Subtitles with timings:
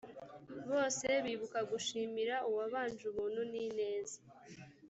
[0.69, 4.19] bose bibuka gushimira uwabanje ubuntu n ineza